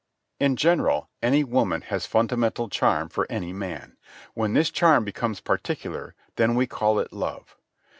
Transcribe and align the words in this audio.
In 0.39 0.55
general, 0.55 1.11
any 1.21 1.43
woman 1.43 1.81
has 1.81 2.07
fundamental 2.07 2.69
charm 2.69 3.07
for 3.07 3.27
any 3.29 3.53
man. 3.53 3.97
When 4.33 4.53
this 4.53 4.71
charm 4.71 5.03
becomes 5.05 5.41
particular, 5.41 6.15
then 6.37 6.55
we 6.55 6.65
call 6.65 6.97
it 6.97 7.13
love. 7.13 7.55